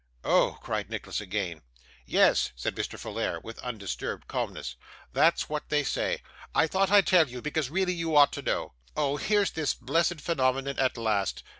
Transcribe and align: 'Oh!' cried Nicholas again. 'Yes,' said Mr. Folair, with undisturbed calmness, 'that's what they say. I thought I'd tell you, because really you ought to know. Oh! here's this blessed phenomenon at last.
'Oh!' 0.23 0.57
cried 0.63 0.89
Nicholas 0.89 1.21
again. 1.21 1.61
'Yes,' 2.07 2.53
said 2.55 2.75
Mr. 2.75 2.97
Folair, 2.97 3.39
with 3.43 3.59
undisturbed 3.59 4.27
calmness, 4.27 4.75
'that's 5.13 5.47
what 5.47 5.69
they 5.69 5.83
say. 5.83 6.23
I 6.55 6.65
thought 6.65 6.89
I'd 6.89 7.05
tell 7.05 7.29
you, 7.29 7.39
because 7.39 7.69
really 7.69 7.93
you 7.93 8.15
ought 8.15 8.33
to 8.33 8.41
know. 8.41 8.73
Oh! 8.97 9.17
here's 9.17 9.51
this 9.51 9.75
blessed 9.75 10.19
phenomenon 10.19 10.79
at 10.79 10.97
last. 10.97 11.43